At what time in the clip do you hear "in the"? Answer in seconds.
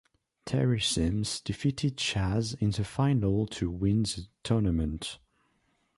2.59-2.83